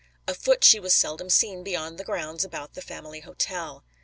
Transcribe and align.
Afoot 0.27 0.63
she 0.63 0.79
was 0.79 0.95
seldom 0.95 1.29
seen 1.29 1.63
beyond 1.63 1.99
the 1.99 2.03
grounds 2.03 2.43
about 2.43 2.73
the 2.73 2.81
family 2.81 3.19
hotel. 3.19 3.83